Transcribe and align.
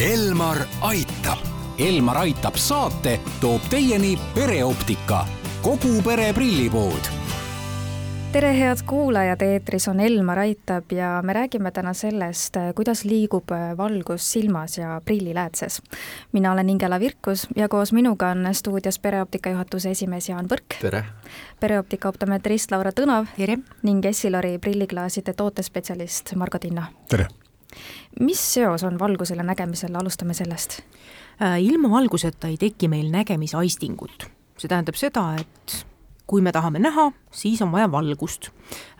Elmar 0.00 0.56
aitab. 0.80 1.38
Elmar 1.78 2.16
aitab 2.16 2.56
saate 2.56 3.18
toob 3.40 3.66
teieni 3.68 4.14
pereoptika, 4.34 5.26
kogu 5.60 5.98
pere 6.00 6.30
prillipood 6.32 7.10
tere, 8.32 8.54
head 8.56 8.80
kuulajad, 8.86 9.42
eetris 9.42 9.88
on 9.90 10.00
Elmar 10.00 10.38
Aitab 10.38 10.92
ja 10.94 11.18
me 11.22 11.32
räägime 11.36 11.70
täna 11.70 11.92
sellest, 11.92 12.56
kuidas 12.74 13.04
liigub 13.04 13.52
valgus 13.76 14.32
silmas 14.32 14.78
ja 14.78 15.00
prilliläätses. 15.04 15.82
mina 16.32 16.52
olen 16.52 16.70
Ingela 16.70 17.00
Virkus 17.00 17.46
ja 17.56 17.68
koos 17.68 17.92
minuga 17.92 18.28
on 18.28 18.48
stuudios 18.52 18.98
pereoptika 18.98 19.50
juhatuse 19.50 19.90
esimees 19.90 20.28
Jaan 20.28 20.46
Põrk. 20.48 20.80
tere! 20.80 21.04
pereoptika 21.60 22.08
optometrist 22.08 22.70
Laura 22.70 22.90
Tõnav. 22.90 23.26
tere! 23.36 23.58
ning 23.82 24.04
Essilori 24.04 24.58
prilliklaaside 24.58 25.32
tootespetsialist 25.32 26.34
Margo 26.36 26.58
Tinno. 26.58 26.82
tere! 27.08 27.26
Mis 28.20 28.40
seos 28.54 28.84
on 28.84 28.98
valgusel 28.98 29.40
ja 29.40 29.46
nägemisel, 29.46 29.94
alustame 29.96 30.34
sellest. 30.34 30.80
Äh, 31.42 31.60
ilma 31.62 31.90
valguseta 31.90 32.50
ei 32.50 32.56
teki 32.60 32.88
meil 32.88 33.10
nägemisaistingut. 33.10 34.28
see 34.60 34.68
tähendab 34.68 34.98
seda, 35.00 35.22
et 35.40 35.86
kui 36.28 36.42
me 36.44 36.52
tahame 36.52 36.78
näha, 36.78 37.06
siis 37.32 37.62
on 37.64 37.72
vaja 37.72 37.88
valgust. 37.90 38.50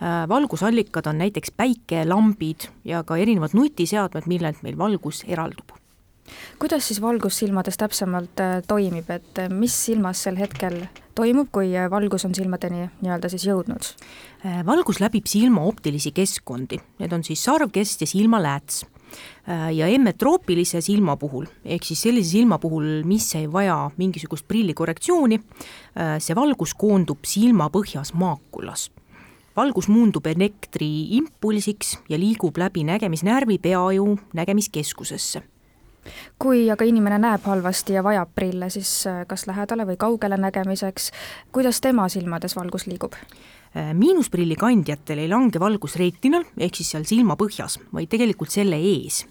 Äh, 0.01 0.25
valgusallikad 0.29 1.07
on 1.07 1.19
näiteks 1.19 1.53
päike, 1.57 2.05
lambid 2.09 2.71
ja 2.85 3.05
ka 3.05 3.17
erinevad 3.21 3.53
nutiseadmed, 3.55 4.27
millelt 4.27 4.63
meil 4.63 4.79
valgus 4.79 5.25
eraldub. 5.29 5.77
kuidas 6.59 6.87
siis 6.89 7.01
valgus 7.03 7.39
silmades 7.39 7.77
täpsemalt 7.77 8.41
äh, 8.41 8.63
toimib, 8.67 9.11
et 9.11 9.39
mis 9.51 9.75
silmas 9.85 10.23
sel 10.23 10.37
hetkel 10.39 10.85
toimub, 11.21 11.51
kui 11.53 11.75
valgus 11.93 12.25
on 12.29 12.35
silmadeni 12.35 12.89
nii-öelda 13.03 13.31
siis 13.33 13.45
jõudnud? 13.49 13.93
valgus 14.67 15.03
läbib 15.03 15.29
silma 15.29 15.67
optilisi 15.69 16.15
keskkondi, 16.17 16.81
need 16.99 17.13
on 17.13 17.25
siis 17.27 17.45
sarvkest 17.45 18.07
ja 18.07 18.09
silmalääts 18.09 18.87
Äh, 19.49 19.73
ja 19.75 19.87
emmetroopilise 19.91 20.81
silma 20.85 21.17
puhul, 21.17 21.47
ehk 21.65 21.87
siis 21.89 22.03
sellise 22.05 22.37
silma 22.37 22.61
puhul, 22.63 23.03
mis 23.09 23.27
ei 23.39 23.49
vaja 23.51 23.91
mingisugust 23.99 24.47
prillikorrektsiooni, 24.49 25.41
äh, 25.41 26.17
see 26.23 26.37
valgus 26.37 26.75
koondub 26.79 27.27
silmapõhjas 27.27 28.15
maakulas. 28.15 28.91
valgus 29.57 29.89
muundub 29.91 30.27
elektriimpulsiks 30.31 31.99
ja 32.09 32.19
liigub 32.19 32.57
läbi 32.57 32.85
nägemisnärvi 32.87 33.59
peaju 33.59 34.19
nägemiskeskusesse 34.33 35.43
kui 36.41 36.65
aga 36.73 36.87
inimene 36.89 37.19
näeb 37.21 37.45
halvasti 37.47 37.97
ja 37.97 38.03
vajab 38.05 38.33
prille, 38.35 38.71
siis 38.73 38.91
äh, 39.09 39.23
kas 39.29 39.47
lähedale 39.49 39.87
või 39.89 39.99
kaugele 40.01 40.39
nägemiseks, 40.41 41.11
kuidas 41.53 41.81
tema 41.81 42.09
silmades 42.09 42.57
valgus 42.57 42.87
liigub? 42.89 43.17
Äh, 43.77 43.93
miinusprilli 43.95 44.57
kandjatel 44.59 45.23
ei 45.23 45.29
lange 45.31 45.61
valgus 45.61 45.97
reetinal, 46.01 46.47
ehk 46.59 46.81
siis 46.81 46.91
seal 46.95 47.07
silma 47.09 47.37
põhjas, 47.41 47.79
vaid 47.95 48.11
tegelikult 48.11 48.51
selle 48.51 48.81
ees. 48.81 49.23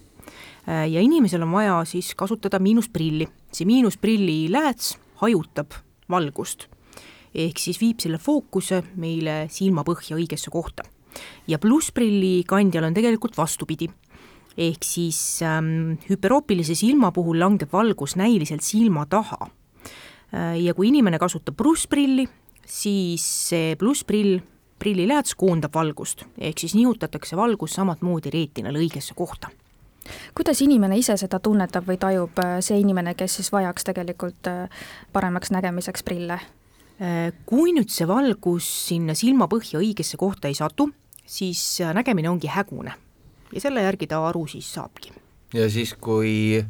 Äh, 0.67 0.85
ja 0.93 1.03
inimesel 1.03 1.43
on 1.43 1.55
vaja 1.57 1.79
siis 1.89 2.13
kasutada 2.15 2.61
miinusprilli, 2.63 3.27
see 3.51 3.67
miinusprilli 3.67 4.41
lääts 4.53 4.97
hajutab 5.23 5.75
valgust. 6.09 6.67
ehk 7.35 7.59
siis 7.61 7.77
viib 7.77 7.99
selle 8.01 8.17
fookuse 8.17 8.79
meile 8.97 9.47
silma 9.53 9.83
põhja 9.85 10.15
õigesse 10.17 10.49
kohta. 10.49 10.83
ja 11.47 11.59
plussprilli 11.59 12.43
kandjal 12.47 12.83
on 12.83 12.93
tegelikult 12.93 13.37
vastupidi 13.37 13.89
ehk 14.59 14.83
siis 14.83 15.39
ähm, 15.45 15.95
hüperoopilise 16.09 16.75
silma 16.75 17.13
puhul 17.15 17.39
langeb 17.39 17.71
valgus 17.73 18.17
näiliselt 18.19 18.65
silma 18.65 19.05
taha. 19.09 19.47
Äh, 20.33 20.59
ja 20.63 20.75
kui 20.75 20.89
inimene 20.91 21.19
kasutab 21.21 21.57
plussprilli, 21.57 22.27
siis 22.67 23.25
see 23.49 23.73
plussprill, 23.79 24.39
prillilääts 24.79 25.35
koondab 25.39 25.73
valgust, 25.75 26.25
ehk 26.37 26.59
siis 26.59 26.75
nihutatakse 26.75 27.39
valgus 27.39 27.75
samamoodi 27.79 28.31
reetinal 28.35 28.79
õigesse 28.79 29.17
kohta 29.17 29.51
kuidas 30.33 30.57
inimene 30.65 30.95
ise 30.97 31.13
seda 31.21 31.37
tunnetab 31.43 31.85
või 31.85 31.99
tajub, 32.01 32.39
äh, 32.41 32.55
see 32.65 32.79
inimene, 32.81 33.13
kes 33.15 33.35
siis 33.39 33.51
vajaks 33.53 33.85
tegelikult 33.91 34.47
äh, 34.49 34.87
paremaks 35.13 35.53
nägemiseks 35.55 36.03
prille? 36.03 36.39
Kui 37.47 37.71
nüüd 37.71 37.87
see 37.95 38.03
valgus 38.09 38.65
sinna 38.89 39.13
silmapõhja 39.15 39.79
õigesse 39.79 40.17
kohta 40.19 40.49
ei 40.51 40.57
satu, 40.57 40.89
siis 41.23 41.61
nägemine 41.95 42.27
ongi 42.27 42.49
hägune 42.51 42.91
ja 43.53 43.61
selle 43.61 43.83
järgi 43.83 44.07
ta 44.07 44.21
aru 44.27 44.47
siis 44.47 44.73
saabki. 44.73 45.13
ja 45.53 45.69
siis, 45.69 45.93
kui 45.93 46.63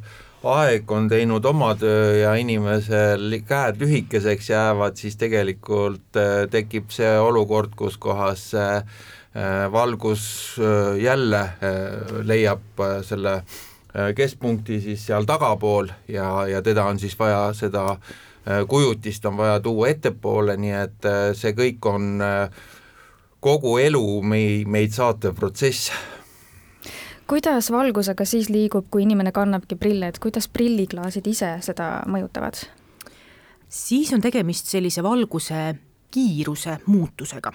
aeg 0.48 0.92
on 0.92 1.10
teinud 1.12 1.46
oma 1.46 1.74
töö 1.76 2.16
ja 2.22 2.34
inimesel 2.40 3.42
käed 3.48 3.80
lühikeseks 3.82 4.50
jäävad, 4.50 4.96
siis 4.96 5.18
tegelikult 5.20 6.16
äh, 6.16 6.46
tekib 6.52 6.92
see 6.96 7.12
olukord, 7.20 7.76
kus 7.76 7.98
kohas 8.00 8.54
äh, 8.56 8.84
valgus 9.72 10.56
äh, 10.60 10.96
jälle 11.04 11.50
leiab 12.24 12.82
selle 13.04 13.42
keskpunkti 14.16 14.80
siis 14.82 15.04
seal 15.08 15.26
tagapool 15.26 15.90
ja, 16.08 16.48
ja 16.48 16.62
teda 16.62 16.86
on 16.86 17.00
siis 17.00 17.16
vaja, 17.20 17.50
seda 17.58 17.98
kujutist 18.68 19.26
on 19.26 19.38
vaja 19.38 19.60
tuua 19.60 19.90
ettepoole, 19.90 20.56
nii 20.58 20.76
et 20.78 21.08
see 21.38 21.52
kõik 21.58 21.86
on 21.90 22.22
kogu 23.42 23.78
elu 23.82 24.04
mei-, 24.22 24.64
meid 24.70 24.94
saatev 24.94 25.36
protsess 25.36 25.90
kuidas 27.30 27.72
valgusega 27.72 28.26
siis 28.26 28.50
liigub, 28.50 28.88
kui 28.92 29.04
inimene 29.06 29.32
kannabki 29.32 29.78
prille, 29.78 30.10
et 30.10 30.18
kuidas 30.20 30.48
prilliklaasid 30.50 31.28
ise 31.30 31.54
seda 31.66 32.00
mõjutavad? 32.10 32.66
siis 33.70 34.10
on 34.14 34.22
tegemist 34.22 34.66
sellise 34.66 35.04
valguse 35.06 35.76
kiiruse 36.12 36.80
muutusega. 36.86 37.52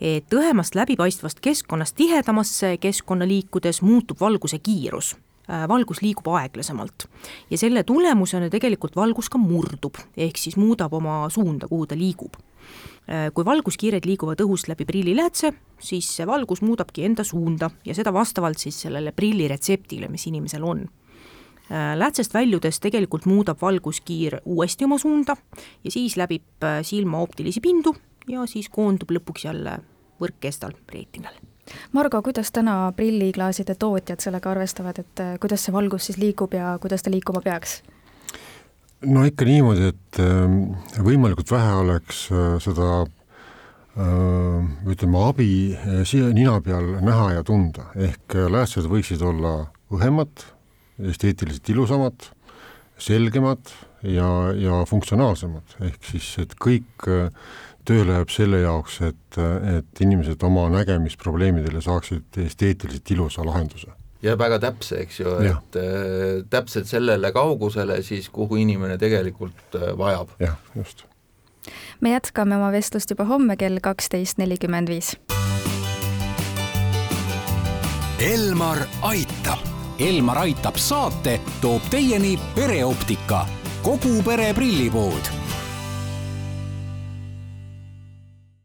et 0.00 0.34
õhemast 0.34 0.74
läbipaistvast 0.74 1.40
keskkonnast 1.40 1.96
tihedamasse 1.96 2.76
keskkonna 2.80 3.28
liikudes 3.28 3.82
muutub 3.82 4.20
valguse 4.20 4.58
kiirus 4.58 5.14
äh, 5.50 5.68
valgus 5.68 6.02
liigub 6.02 6.26
aeglasemalt 6.34 7.06
ja 7.50 7.58
selle 7.58 7.84
tulemusena 7.84 8.50
tegelikult 8.50 8.96
valgus 8.96 9.30
ka 9.30 9.38
murdub, 9.38 9.94
ehk 10.16 10.42
siis 10.42 10.56
muudab 10.56 10.92
oma 10.92 11.28
suunda, 11.30 11.68
kuhu 11.70 11.86
ta 11.86 11.94
liigub 11.98 12.34
kui 13.34 13.44
valguskiired 13.44 14.06
liiguvad 14.08 14.40
õhust 14.40 14.70
läbi 14.70 14.86
prilliläätse, 14.88 15.50
siis 15.76 16.06
see 16.16 16.24
valgus 16.26 16.62
muudabki 16.64 17.04
enda 17.04 17.24
suunda 17.24 17.68
ja 17.84 17.92
seda 17.94 18.12
vastavalt 18.16 18.58
siis 18.58 18.78
sellele 18.86 19.12
prilliretseptile, 19.12 20.08
mis 20.08 20.24
inimesel 20.30 20.64
on. 20.64 20.86
Äh, 21.72 21.96
läätsest 21.96 22.34
väljudes 22.34 22.80
tegelikult 22.80 23.24
muudab 23.24 23.62
valguskiir 23.62 24.36
uuesti 24.44 24.84
oma 24.84 24.98
suunda 24.98 25.36
ja 25.84 25.90
siis 25.90 26.16
läbib 26.20 26.64
äh, 26.64 26.82
silma 26.84 27.22
optilisi 27.24 27.60
pindu 27.64 27.94
ja 28.28 28.44
siis 28.46 28.68
koondub 28.68 29.14
lõpuks 29.16 29.46
jälle 29.46 29.78
võrkkestal 30.20 30.76
reetinal 30.92 31.32
Margo, 31.92 32.20
kuidas 32.22 32.52
täna 32.52 32.92
prilliklaaside 32.96 33.78
tootjad 33.80 34.20
sellega 34.20 34.50
arvestavad, 34.50 35.00
et 35.00 35.22
kuidas 35.40 35.64
see 35.64 35.72
valgus 35.72 36.10
siis 36.10 36.20
liigub 36.20 36.52
ja 36.52 36.76
kuidas 36.80 37.02
ta 37.02 37.10
liikuma 37.10 37.40
peaks? 37.40 37.78
No 39.06 39.24
ikka 39.26 39.46
niimoodi, 39.48 39.90
et 39.92 40.20
ähm, 40.22 40.74
võimalikult 41.04 41.50
vähe 41.52 41.72
oleks 41.80 42.26
äh, 42.32 42.56
seda 42.62 42.88
äh, 43.04 44.60
ütleme, 44.90 45.22
abi 45.28 45.48
äh, 45.74 46.02
siia 46.08 46.30
nina 46.34 46.58
peal 46.64 46.96
näha 47.04 47.32
ja 47.38 47.44
tunda, 47.46 47.90
ehk 47.94 48.36
läästsed 48.52 48.88
võiksid 48.90 49.24
olla 49.24 49.56
õhemad, 49.94 50.46
esteetiliselt 51.10 51.72
ilusamad, 51.74 52.30
selgemad 53.00 53.72
ja, 54.06 54.28
ja 54.58 54.84
funktsionaalsemad, 54.88 55.76
ehk 55.90 56.12
siis, 56.12 56.30
et 56.42 56.54
kõik 56.60 57.08
töö 57.84 58.06
läheb 58.06 58.30
selle 58.32 58.62
jaoks, 58.62 59.00
et, 59.10 59.40
et 59.74 60.04
inimesed 60.06 60.40
oma 60.46 60.68
nägemisprobleemidele 60.72 61.82
saaksid 61.84 62.40
esteetiliselt 62.46 63.16
ilusa 63.16 63.44
lahenduse 63.44 63.92
ja 64.24 64.36
väga 64.38 64.58
täpse, 64.62 65.02
eks 65.04 65.20
ju, 65.20 65.34
et 65.44 65.78
äh, 65.80 66.44
täpselt 66.50 66.88
sellele 66.88 67.32
kaugusele 67.32 68.00
siis, 68.02 68.30
kuhu 68.32 68.58
inimene 68.62 68.98
tegelikult 69.00 69.76
äh, 69.78 69.92
vajab. 69.98 70.32
jah, 70.40 70.56
just. 70.76 71.04
me 72.00 72.14
jätkame 72.14 72.56
oma 72.56 72.72
vestlust 72.72 73.10
juba 73.10 73.28
homme 73.28 73.56
kell 73.60 73.80
kaksteist 73.82 74.40
nelikümmend 74.40 74.88
viis. 74.88 75.14
Elmar 78.24 78.78
aitab. 79.02 79.60
Elmar 80.00 80.40
aitab 80.46 80.78
saate 80.80 81.38
toob 81.62 81.84
teieni 81.90 82.34
pereoptika, 82.56 83.44
kogu 83.84 84.22
pere 84.26 84.50
prillipood 84.56 85.43